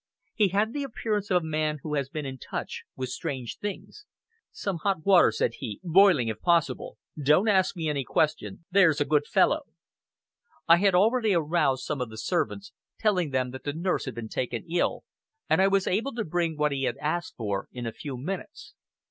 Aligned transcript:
He 0.33 0.47
had 0.47 0.73
the 0.73 0.81
appearance 0.81 1.29
of 1.29 1.43
a 1.43 1.45
man 1.45 1.77
who 1.83 1.93
has 1.93 2.09
been 2.09 2.25
in 2.25 2.39
touch 2.39 2.85
with 2.95 3.09
strange 3.09 3.59
things. 3.59 4.07
"Some 4.51 4.77
hot 4.77 5.05
water," 5.05 5.31
said 5.31 5.51
he 5.59 5.79
"boiling, 5.83 6.27
if 6.27 6.41
possible. 6.41 6.97
Don't 7.21 7.47
ask 7.47 7.75
me 7.75 7.87
any 7.87 8.03
questions, 8.03 8.61
there's 8.71 8.99
a 8.99 9.05
good 9.05 9.27
fellow!" 9.27 9.67
I 10.67 10.77
had 10.77 10.95
already 10.95 11.35
aroused 11.35 11.83
some 11.85 12.01
of 12.01 12.09
the 12.09 12.17
servants, 12.17 12.73
telling 12.97 13.29
them 13.29 13.51
that 13.51 13.63
the 13.63 13.73
nurse 13.73 14.05
had 14.05 14.15
been 14.15 14.27
taken 14.27 14.65
ill, 14.67 15.03
and 15.47 15.61
I 15.61 15.67
was 15.67 15.85
able 15.85 16.15
to 16.15 16.25
bring 16.25 16.57
what 16.57 16.71
he 16.71 16.85
had 16.85 16.97
asked 16.97 17.35
for 17.35 17.67
in 17.71 17.85
a 17.85 17.91
few 17.93 18.17
minutes. 18.17 18.73